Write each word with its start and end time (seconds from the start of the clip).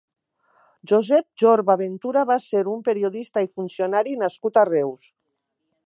Josep 0.91 1.27
Jorba 1.43 1.75
Ventura 1.81 2.23
va 2.31 2.39
ser 2.47 2.63
un 2.73 2.81
periodista 2.89 3.45
i 3.49 3.51
funcionari 3.59 4.19
nascut 4.23 4.63
a 4.65 4.69
Reus. 4.73 5.15